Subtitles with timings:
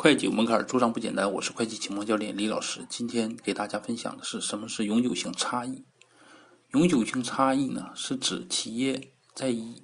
[0.00, 2.86] 会计门槛做账不简单，我是会计启蒙教练李老师。
[2.88, 5.84] 今天给大家分享的是什么是永久性差异？
[6.70, 9.82] 永久性差异呢，是指企业在一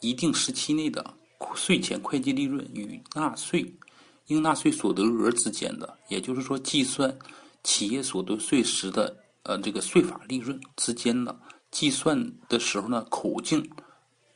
[0.00, 1.14] 一定时期内的
[1.54, 3.72] 税前会计利润与纳税
[4.26, 7.16] 应纳税所得额之间的，也就是说，计算
[7.62, 11.38] 企业所得税时的呃这个税法利润之间呢，
[11.70, 13.64] 计算的时候呢口径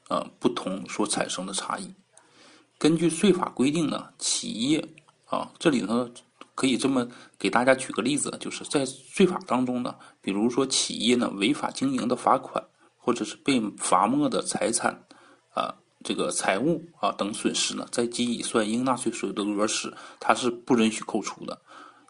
[0.08, 1.92] 呃不同所产生的差异。
[2.82, 4.84] 根据税法规定呢，企业
[5.26, 6.10] 啊，这里呢
[6.56, 7.06] 可以这么
[7.38, 12.60] 给大家举个例子，就是在税法当中呢，比如说企业呢违法经营的罚款，
[12.98, 15.00] 或者是被罚没的财产
[15.54, 15.72] 啊，
[16.02, 21.56] 这个财物啊等损失呢，在计算应纳税所得额时，它是不允许扣除的。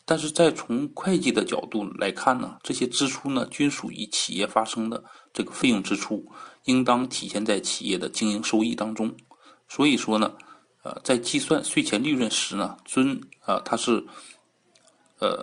[0.06, 5.04] 但是在从会计的角度来看呢，这些支出呢均属于企业发生的
[5.34, 6.26] 这个费用支出，
[6.64, 9.14] 应当体现在企业的经营收益当中。
[9.68, 10.32] 所以说呢。
[10.82, 14.04] 呃，在计算税前利润时呢，遵啊，它是
[15.20, 15.40] 呃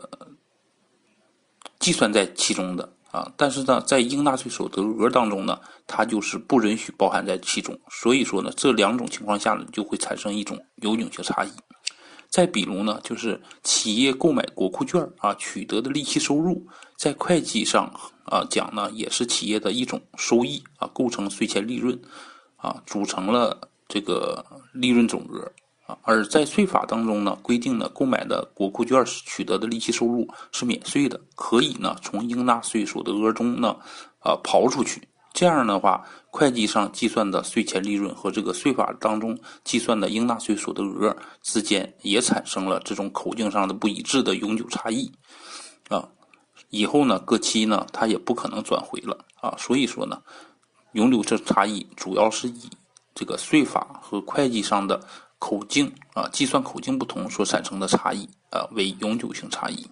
[1.80, 7.80] 计算在其中的啊，但是呢，在应纳税所得额当中呢，它就是不允许包含在其中。
[7.90, 11.52] 所以说呢，这两种情况下呢，就会产生一种永久性差异。
[12.28, 17.86] 再比如呢，就是企业购买国库券啊取得的利息收入，在会计上
[18.26, 21.98] 啊讲呢，也是企业的一种收益啊，构成税前利润
[22.58, 23.58] 啊，组成了。
[23.90, 25.52] 这个利润总额
[25.88, 33.76] 啊，而在税法当中呢，规定呢，购买的国库券取得的利息收入是免税的，可以呢从应纳税所得额中呢
[34.20, 35.02] 啊刨出去。
[35.34, 45.12] 这样的话，会计上计算的税前利润和这个税法当中计算的应纳税所得额之间也产生了这种口径上的不一致的永久差异
[45.88, 46.08] 啊。
[46.70, 49.56] 以后呢，各期呢它也不可能转回了啊。
[49.58, 50.22] 所以说呢，
[50.92, 52.70] 永久性差异主要是以。
[53.20, 54.98] 这个税法和会计上的
[55.40, 59.86] 口径啊，计算口径不同所产生的差异啊，为永久性差异。